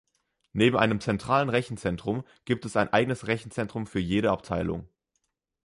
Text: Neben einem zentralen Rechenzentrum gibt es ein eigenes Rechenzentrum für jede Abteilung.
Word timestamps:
Neben 0.53 0.77
einem 0.77 0.99
zentralen 0.99 1.49
Rechenzentrum 1.49 2.25
gibt 2.45 2.65
es 2.65 2.75
ein 2.75 2.91
eigenes 2.91 3.27
Rechenzentrum 3.27 3.85
für 3.85 3.99
jede 3.99 4.31
Abteilung. 4.31 4.89